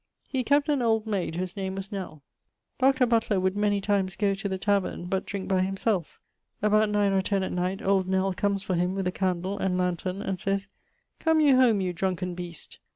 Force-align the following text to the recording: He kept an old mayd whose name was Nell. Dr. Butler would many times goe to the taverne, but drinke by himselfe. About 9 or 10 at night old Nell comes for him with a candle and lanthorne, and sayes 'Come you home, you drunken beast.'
He 0.27 0.43
kept 0.43 0.67
an 0.67 0.81
old 0.81 1.05
mayd 1.05 1.35
whose 1.35 1.55
name 1.55 1.75
was 1.75 1.91
Nell. 1.91 2.23
Dr. 2.79 3.05
Butler 3.05 3.39
would 3.39 3.55
many 3.55 3.79
times 3.79 4.15
goe 4.15 4.33
to 4.33 4.49
the 4.49 4.57
taverne, 4.57 5.05
but 5.07 5.27
drinke 5.27 5.47
by 5.47 5.61
himselfe. 5.61 6.19
About 6.59 6.89
9 6.89 7.11
or 7.11 7.21
10 7.21 7.43
at 7.43 7.51
night 7.51 7.83
old 7.83 8.07
Nell 8.07 8.33
comes 8.33 8.63
for 8.63 8.73
him 8.73 8.95
with 8.95 9.05
a 9.05 9.11
candle 9.11 9.59
and 9.59 9.77
lanthorne, 9.77 10.23
and 10.23 10.39
sayes 10.39 10.67
'Come 11.19 11.39
you 11.39 11.55
home, 11.55 11.81
you 11.81 11.93
drunken 11.93 12.33
beast.' 12.33 12.79